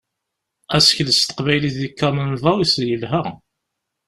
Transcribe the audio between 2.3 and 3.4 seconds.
Voice yelha.